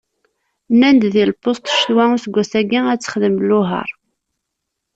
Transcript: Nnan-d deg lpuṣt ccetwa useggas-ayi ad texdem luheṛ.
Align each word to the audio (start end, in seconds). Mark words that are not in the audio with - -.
Nnan-d 0.71 1.03
deg 1.13 1.25
lpuṣt 1.31 1.65
ccetwa 1.71 2.03
useggas-ayi 2.15 2.79
ad 2.91 2.99
texdem 3.01 3.35
luheṛ. 3.49 3.89